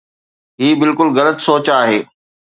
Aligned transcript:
هي 0.61 0.69
بلڪل 0.79 1.07
غلط 1.17 1.37
سوچ 1.47 1.65
آهي. 1.81 1.99